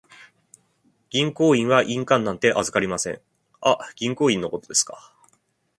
[1.11, 3.21] 銀行員は印鑑なんて預かりません。
[3.61, 5.13] あ、銀行印のことですか。